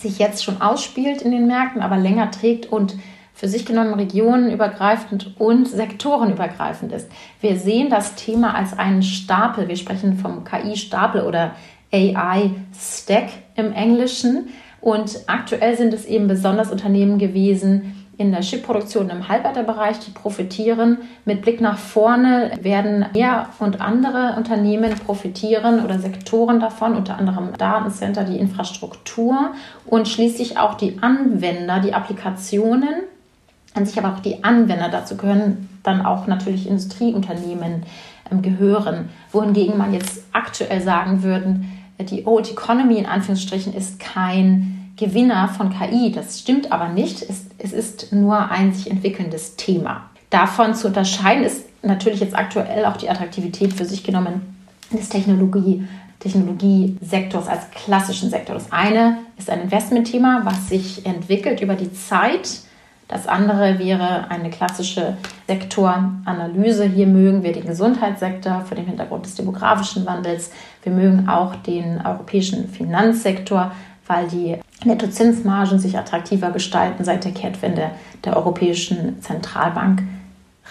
[0.00, 2.96] sich jetzt schon ausspielt in den Märkten, aber länger trägt und
[3.36, 7.10] für sich genommen regionenübergreifend und sektorenübergreifend ist.
[7.42, 9.68] Wir sehen das Thema als einen Stapel.
[9.68, 11.54] Wir sprechen vom KI-Stapel oder
[11.92, 14.48] AI-Stack im Englischen.
[14.80, 20.98] Und aktuell sind es eben besonders Unternehmen gewesen, in der Chipproduktion im Halbleiterbereich, die profitieren.
[21.24, 27.52] Mit Blick nach vorne werden mehr und andere Unternehmen profitieren oder Sektoren davon, unter anderem
[27.58, 29.52] Datencenter, die Infrastruktur
[29.84, 33.02] und schließlich auch die Anwender, die Applikationen
[33.76, 34.88] an sich aber auch die Anwender.
[34.88, 37.82] Dazu gehören dann auch natürlich Industrieunternehmen
[38.30, 39.10] ähm, gehören.
[39.32, 41.60] Wohingegen man jetzt aktuell sagen würde,
[41.98, 46.10] die Old Economy in Anführungsstrichen ist kein Gewinner von KI.
[46.10, 47.22] Das stimmt aber nicht.
[47.22, 50.10] Es, es ist nur ein sich entwickelndes Thema.
[50.30, 54.56] Davon zu unterscheiden ist natürlich jetzt aktuell auch die Attraktivität für sich genommen
[54.92, 55.86] des Technologie,
[56.20, 58.54] Technologiesektors als klassischen Sektor.
[58.54, 62.60] Das eine ist ein Investmentthema, was sich entwickelt über die Zeit.
[63.08, 65.16] Das andere wäre eine klassische
[65.46, 66.84] Sektoranalyse.
[66.86, 70.50] Hier mögen wir den Gesundheitssektor vor dem Hintergrund des demografischen Wandels.
[70.82, 73.70] Wir mögen auch den europäischen Finanzsektor,
[74.08, 77.90] weil die Nettozinsmargen sich attraktiver gestalten seit der Kehrtwende
[78.24, 80.02] der Europäischen Zentralbank.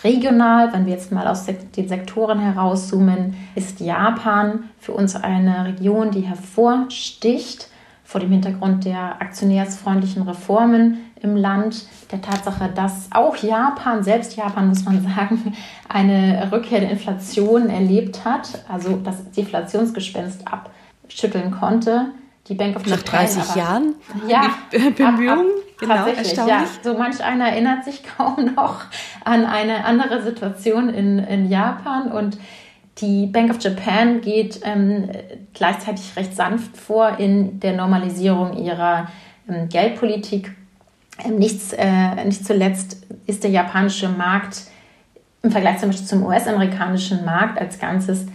[0.03, 6.11] Regional, wenn wir jetzt mal aus den Sektoren herauszoomen, ist Japan für uns eine Region,
[6.11, 7.69] die hervorsticht
[8.03, 14.67] vor dem Hintergrund der aktionärsfreundlichen Reformen im Land, der Tatsache, dass auch Japan, selbst Japan
[14.67, 15.55] muss man sagen,
[15.89, 22.07] eine Rückkehr der Inflation erlebt hat, also das Deflationsgespenst abschütteln konnte
[22.47, 23.03] die Bank of Japan.
[23.03, 23.95] Nach 30 aber, Jahren
[24.27, 25.47] ja, Bemühungen.
[25.79, 26.47] Genau, erstaunlich.
[26.47, 26.67] Ja.
[26.83, 28.81] So manch einer erinnert sich kaum noch
[29.23, 32.37] an eine andere Situation in, in Japan und
[32.99, 35.09] Die Bank of Japan geht ähm,
[35.53, 39.07] gleichzeitig recht sanft vor in der Normalisierung ihrer
[39.49, 40.55] ähm, Geldpolitik.
[41.23, 44.61] Ähm, nichts, äh, nicht zuletzt ist der japanische Markt
[45.43, 48.27] im Vergleich zum Beispiel zum US-amerikanischen Markt als Ganzes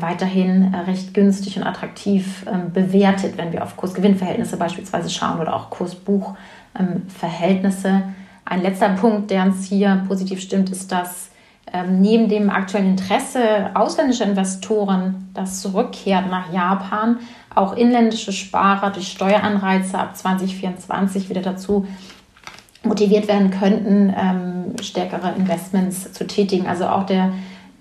[0.00, 5.54] weiterhin äh, recht günstig und attraktiv ähm, bewertet, wenn wir auf Kurs-Gewinn-Verhältnisse beispielsweise schauen oder
[5.54, 8.02] auch Kurs-Buch-Verhältnisse.
[8.44, 11.30] Ein letzter Punkt, der uns hier positiv stimmt, ist, dass
[11.72, 17.18] ähm, neben dem aktuellen Interesse ausländischer Investoren, das zurückkehrt nach Japan,
[17.54, 21.86] auch inländische Sparer durch Steueranreize ab 2024 wieder dazu
[22.84, 26.66] motiviert werden könnten, ähm, stärkere Investments zu tätigen.
[26.66, 27.32] Also auch der,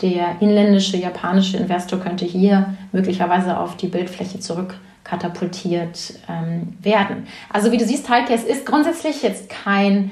[0.01, 7.27] der inländische japanische Investor könnte hier möglicherweise auf die Bildfläche zurückkatapultiert ähm, werden.
[7.49, 10.11] Also wie du siehst, es ist grundsätzlich jetzt kein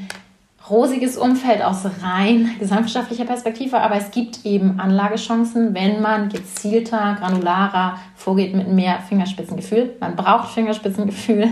[0.69, 8.00] rosiges Umfeld aus rein gesamtwirtschaftlicher Perspektive, aber es gibt eben Anlagechancen, wenn man gezielter, granularer
[8.15, 9.96] vorgeht mit mehr Fingerspitzengefühl.
[10.00, 11.50] Man braucht Fingerspitzengefühl,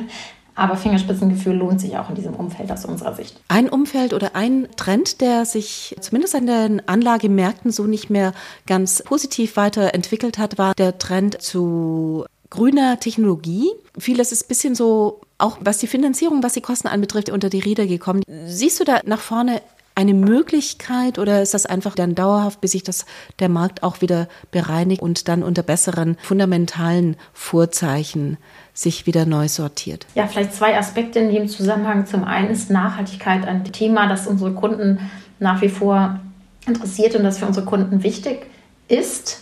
[0.56, 3.40] aber Fingerspitzengefühl lohnt sich auch in diesem Umfeld aus unserer Sicht.
[3.48, 8.34] Ein Umfeld oder ein Trend, der sich zumindest an den Anlagemärkten so nicht mehr
[8.68, 13.72] ganz positiv weiterentwickelt hat, war der Trend zu grüner Technologie.
[13.98, 17.60] Vieles ist ein bisschen so auch was die Finanzierung, was die Kosten anbetrifft, unter die
[17.60, 18.22] Räder gekommen.
[18.46, 19.62] Siehst du da nach vorne
[20.02, 23.06] eine Möglichkeit oder ist das einfach dann dauerhaft, bis sich das
[23.40, 28.38] der Markt auch wieder bereinigt und dann unter besseren fundamentalen Vorzeichen
[28.74, 30.08] sich wieder neu sortiert?
[30.16, 32.06] Ja, vielleicht zwei Aspekte in dem Zusammenhang.
[32.06, 36.20] Zum einen ist Nachhaltigkeit ein Thema, das unsere Kunden nach wie vor
[36.66, 38.61] interessiert und das für unsere Kunden wichtig ist,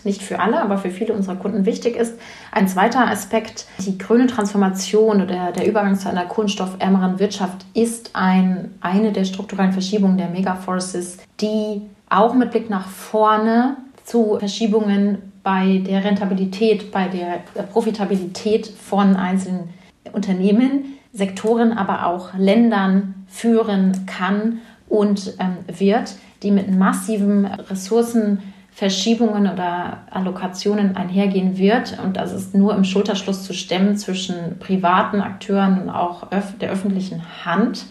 [0.05, 2.13] nicht für alle, aber für viele unserer Kunden wichtig ist.
[2.51, 8.73] Ein zweiter Aspekt, die grüne Transformation oder der Übergang zu einer kohlenstoffärmeren Wirtschaft ist ein,
[8.81, 15.81] eine der strukturellen Verschiebungen der Megaforces, die auch mit Blick nach vorne zu Verschiebungen bei
[15.85, 19.69] der Rentabilität, bei der Profitabilität von einzelnen
[20.13, 28.39] Unternehmen, Sektoren, aber auch Ländern führen kann und ähm, wird, die mit massiven Ressourcen
[28.71, 31.97] Verschiebungen oder Allokationen einhergehen wird.
[32.03, 36.27] Und das ist nur im Schulterschluss zu stemmen zwischen privaten Akteuren und auch
[36.62, 37.86] der öffentlichen Hand.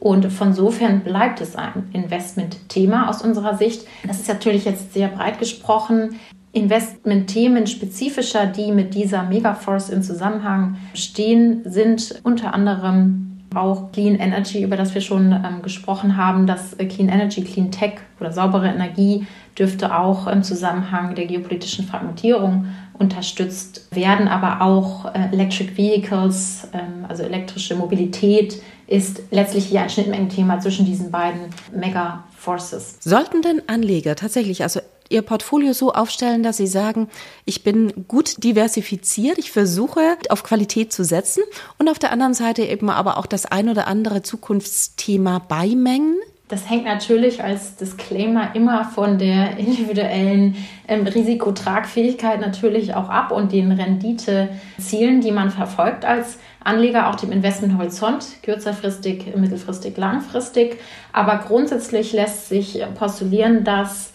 [0.00, 3.86] Und von sofern bleibt es ein Investmentthema aus unserer Sicht.
[4.04, 6.18] Das ist natürlich jetzt sehr breit gesprochen.
[6.50, 14.62] Investmentthemen spezifischer, die mit dieser Megaforce in Zusammenhang stehen, sind unter anderem auch Clean Energy,
[14.62, 18.68] über das wir schon ähm, gesprochen haben, dass äh, Clean Energy, Clean Tech oder saubere
[18.68, 19.26] Energie
[19.58, 22.66] dürfte auch im Zusammenhang der geopolitischen Fragmentierung
[22.98, 29.90] unterstützt werden, aber auch äh, Electric Vehicles, ähm, also elektrische Mobilität, ist letztlich hier ein
[29.90, 31.40] Schnittmengenthema zwischen diesen beiden
[31.74, 32.98] Mega Forces.
[33.00, 34.80] Sollten denn Anleger tatsächlich, also
[35.12, 37.08] Ihr Portfolio so aufstellen, dass Sie sagen,
[37.44, 41.42] ich bin gut diversifiziert, ich versuche auf Qualität zu setzen
[41.78, 46.16] und auf der anderen Seite eben aber auch das ein oder andere Zukunftsthema beimengen?
[46.48, 53.52] Das hängt natürlich als Disclaimer immer von der individuellen ähm, Risikotragfähigkeit natürlich auch ab und
[53.52, 60.78] den Renditezielen, die man verfolgt als Anleger, auch dem Investmenthorizont, kürzerfristig, mittelfristig, langfristig.
[61.12, 64.12] Aber grundsätzlich lässt sich postulieren, dass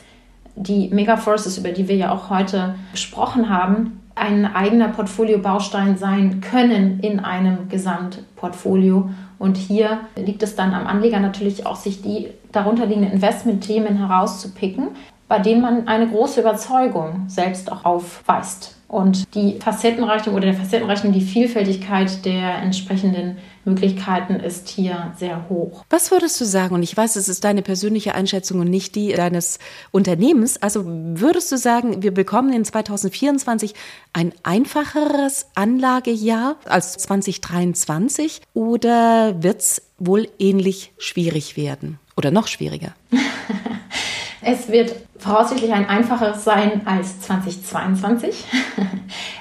[0.57, 6.99] die Megaforces, über die wir ja auch heute gesprochen haben, ein eigener Portfoliobaustein sein können
[7.01, 9.09] in einem Gesamtportfolio.
[9.37, 14.89] Und hier liegt es dann am Anleger natürlich auch, sich die darunterliegenden Investmentthemen herauszupicken,
[15.27, 21.11] bei denen man eine große Überzeugung selbst auch aufweist und die Facettenreichung oder der Facettenreichung,
[21.11, 25.83] die Vielfältigkeit der entsprechenden Möglichkeiten ist hier sehr hoch.
[25.89, 26.73] Was würdest du sagen?
[26.73, 29.59] Und ich weiß, es ist deine persönliche Einschätzung und nicht die deines
[29.91, 30.61] Unternehmens.
[30.61, 33.73] Also würdest du sagen, wir bekommen in 2024
[34.13, 42.95] ein einfacheres Anlagejahr als 2023 oder wird es wohl ähnlich schwierig werden oder noch schwieriger?
[44.49, 48.45] Es wird voraussichtlich ein einfacheres sein als 2022.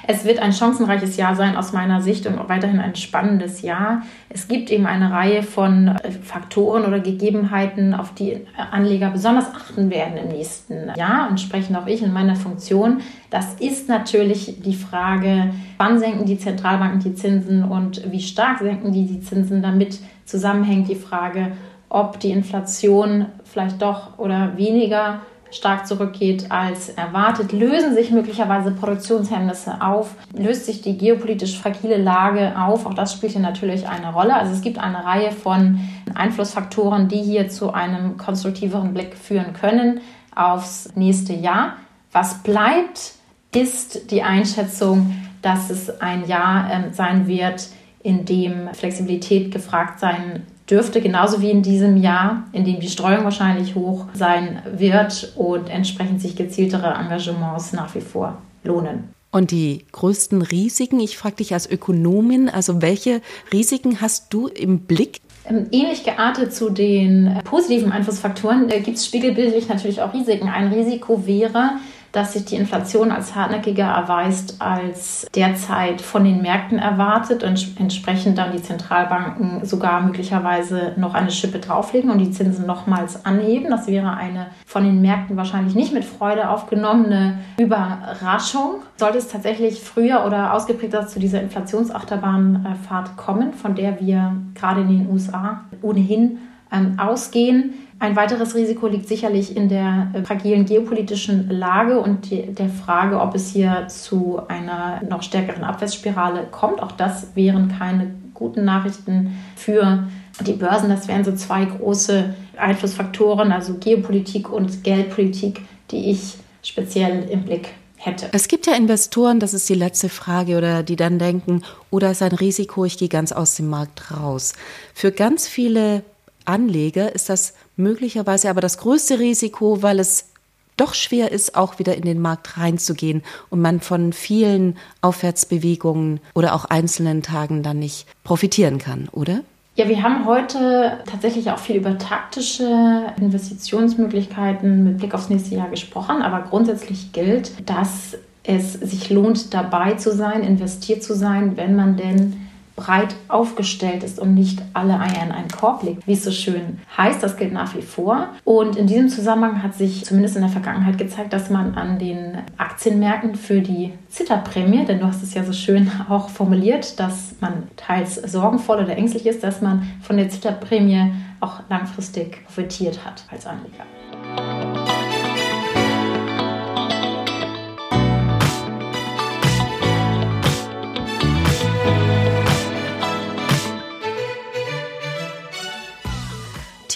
[0.09, 4.03] Es wird ein chancenreiches Jahr sein aus meiner Sicht und auch weiterhin ein spannendes Jahr.
[4.29, 9.89] Es gibt eben eine Reihe von äh, Faktoren oder Gegebenheiten, auf die Anleger besonders achten
[9.89, 13.01] werden im nächsten Jahr und sprechen auch ich in meiner Funktion.
[13.29, 18.91] Das ist natürlich die Frage, wann senken die Zentralbanken die Zinsen und wie stark senken
[18.93, 19.61] die die Zinsen.
[19.61, 21.51] Damit zusammenhängt die Frage,
[21.89, 25.21] ob die Inflation vielleicht doch oder weniger
[25.51, 32.53] stark zurückgeht als erwartet, lösen sich möglicherweise Produktionshemmnisse auf, löst sich die geopolitisch fragile Lage
[32.59, 32.85] auf.
[32.85, 34.35] Auch das spielt hier natürlich eine Rolle.
[34.35, 35.79] Also es gibt eine Reihe von
[36.13, 40.01] Einflussfaktoren, die hier zu einem konstruktiveren Blick führen können
[40.35, 41.73] aufs nächste Jahr.
[42.11, 43.13] Was bleibt,
[43.55, 47.69] ist die Einschätzung, dass es ein Jahr äh, sein wird,
[48.03, 53.23] in dem Flexibilität gefragt sein dürfte, genauso wie in diesem Jahr, in dem die Streuung
[53.23, 59.09] wahrscheinlich hoch sein wird und entsprechend sich gezieltere Engagements nach wie vor lohnen.
[59.31, 64.79] Und die größten Risiken, ich frage dich als Ökonomin, also welche Risiken hast du im
[64.79, 65.21] Blick?
[65.45, 70.49] Ähm, ähnlich geartet zu den positiven Einflussfaktoren äh, gibt es spiegelbildlich natürlich auch Risiken.
[70.49, 71.71] Ein Risiko wäre,
[72.11, 78.37] dass sich die Inflation als hartnäckiger erweist als derzeit von den Märkten erwartet und entsprechend
[78.37, 83.69] dann die Zentralbanken sogar möglicherweise noch eine Schippe drauflegen und die Zinsen nochmals anheben.
[83.69, 88.81] Das wäre eine von den Märkten wahrscheinlich nicht mit Freude aufgenommene Überraschung.
[88.97, 94.89] Sollte es tatsächlich früher oder ausgeprägter zu dieser Inflationsachterbahnfahrt kommen, von der wir gerade in
[94.89, 96.39] den USA ohnehin
[96.71, 102.69] ähm, ausgehen, ein weiteres Risiko liegt sicherlich in der äh, fragilen geopolitischen Lage und der
[102.69, 106.81] Frage, ob es hier zu einer noch stärkeren Abwärtsspirale kommt.
[106.81, 110.07] Auch das wären keine guten Nachrichten für
[110.45, 110.89] die Börsen.
[110.89, 117.69] Das wären so zwei große Einflussfaktoren, also Geopolitik und Geldpolitik, die ich speziell im Blick
[117.95, 118.29] hätte.
[118.31, 122.11] Es gibt ja Investoren, das ist die letzte Frage, oder die dann denken, oder oh,
[122.11, 124.53] ist ein Risiko, ich gehe ganz aus dem Markt raus.
[124.93, 126.03] Für ganz viele
[126.45, 130.29] Anleger ist das möglicherweise aber das größte Risiko, weil es
[130.75, 136.53] doch schwer ist, auch wieder in den Markt reinzugehen und man von vielen Aufwärtsbewegungen oder
[136.53, 139.41] auch einzelnen Tagen dann nicht profitieren kann, oder?
[139.75, 145.69] Ja, wir haben heute tatsächlich auch viel über taktische Investitionsmöglichkeiten mit Blick aufs nächste Jahr
[145.69, 151.75] gesprochen, aber grundsätzlich gilt, dass es sich lohnt, dabei zu sein, investiert zu sein, wenn
[151.75, 152.46] man denn
[152.77, 156.79] breit aufgestellt ist und nicht alle Eier in einen Korb legt, wie es so schön
[156.95, 157.21] heißt.
[157.21, 158.29] Das gilt nach wie vor.
[158.45, 162.37] Und in diesem Zusammenhang hat sich zumindest in der Vergangenheit gezeigt, dass man an den
[162.57, 167.63] Aktienmärkten für die Zitterprämie, denn du hast es ja so schön auch formuliert, dass man
[167.75, 173.45] teils sorgenvoll oder ängstlich ist, dass man von der Zitterprämie auch langfristig profitiert hat als
[173.45, 173.85] Anleger.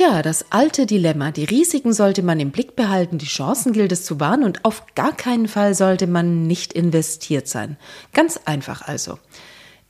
[0.01, 1.29] Tja, das alte Dilemma.
[1.29, 4.83] Die Risiken sollte man im Blick behalten, die Chancen gilt es zu wahren und auf
[4.95, 7.77] gar keinen Fall sollte man nicht investiert sein.
[8.11, 9.19] Ganz einfach also.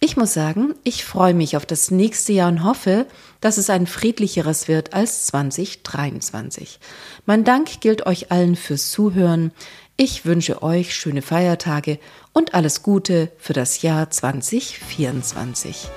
[0.02, 3.06] Ich muss sagen, ich freue mich auf das nächste Jahr und hoffe,
[3.40, 6.82] dass es ein friedlicheres wird als 2023.
[7.26, 9.54] Mein Dank gilt euch allen fürs Zuhören.
[9.96, 12.00] Ich wünsche euch schöne Feiertage
[12.34, 15.88] und alles Gute für das Jahr 2024.